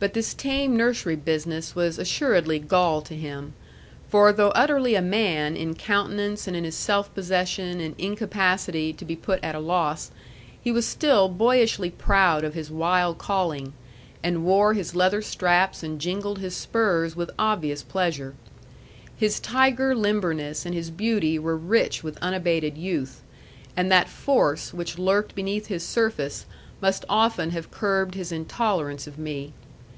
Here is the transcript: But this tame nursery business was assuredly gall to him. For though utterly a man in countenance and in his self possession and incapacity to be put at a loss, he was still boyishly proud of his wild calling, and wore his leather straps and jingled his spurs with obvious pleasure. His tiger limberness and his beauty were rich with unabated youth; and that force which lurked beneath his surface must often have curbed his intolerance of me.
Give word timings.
But 0.00 0.14
this 0.14 0.32
tame 0.32 0.76
nursery 0.76 1.16
business 1.16 1.74
was 1.74 1.98
assuredly 1.98 2.60
gall 2.60 3.02
to 3.02 3.16
him. 3.16 3.54
For 4.08 4.32
though 4.32 4.50
utterly 4.54 4.94
a 4.94 5.02
man 5.02 5.56
in 5.56 5.74
countenance 5.74 6.46
and 6.46 6.56
in 6.56 6.62
his 6.62 6.76
self 6.76 7.12
possession 7.16 7.80
and 7.80 7.96
incapacity 7.98 8.92
to 8.92 9.04
be 9.04 9.16
put 9.16 9.42
at 9.42 9.56
a 9.56 9.58
loss, 9.58 10.12
he 10.62 10.70
was 10.70 10.86
still 10.86 11.28
boyishly 11.28 11.90
proud 11.90 12.44
of 12.44 12.54
his 12.54 12.70
wild 12.70 13.18
calling, 13.18 13.72
and 14.22 14.44
wore 14.44 14.72
his 14.72 14.94
leather 14.94 15.20
straps 15.20 15.82
and 15.82 16.00
jingled 16.00 16.38
his 16.38 16.54
spurs 16.54 17.16
with 17.16 17.32
obvious 17.36 17.82
pleasure. 17.82 18.36
His 19.16 19.40
tiger 19.40 19.96
limberness 19.96 20.64
and 20.64 20.76
his 20.76 20.90
beauty 20.92 21.40
were 21.40 21.56
rich 21.56 22.04
with 22.04 22.22
unabated 22.22 22.78
youth; 22.78 23.20
and 23.76 23.90
that 23.90 24.08
force 24.08 24.72
which 24.72 24.96
lurked 24.96 25.34
beneath 25.34 25.66
his 25.66 25.84
surface 25.84 26.46
must 26.80 27.04
often 27.08 27.50
have 27.50 27.72
curbed 27.72 28.14
his 28.14 28.30
intolerance 28.30 29.08
of 29.08 29.18
me. 29.18 29.54